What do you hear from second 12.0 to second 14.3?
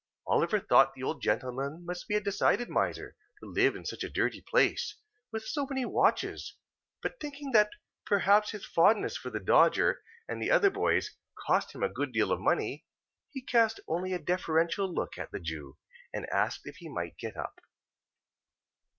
deal of money, he only cast a